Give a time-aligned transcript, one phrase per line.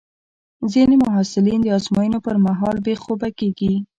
[0.71, 3.73] ځینې محصلین د ازموینو پر مهال بې خوبه کېږي.